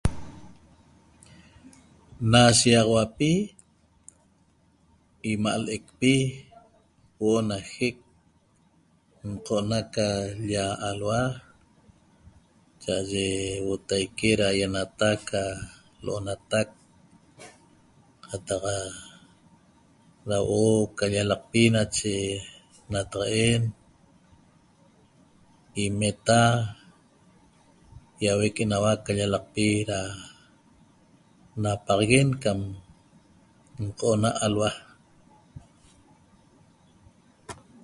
[2.31, 3.31] Na shiaxauapi
[5.31, 6.13] imaa' leqpi
[7.17, 7.97] huoo' na jeq
[9.31, 10.65] n'cona ca l'lia
[10.99, 11.29] l'huaa
[12.81, 13.25] chaaye
[13.57, 14.29] ihutaque
[15.29, 15.41] ca
[16.05, 16.69] lenteq
[18.25, 18.75] cataxa
[20.27, 22.15] da huoo ca llalaqpi nache
[22.93, 23.63] nataqaen
[25.83, 26.41] imeta
[28.23, 29.99] iahuec nahua llalaqpi da
[31.63, 32.51] napaxaguen ca
[33.79, 34.73] nocoo'na alua'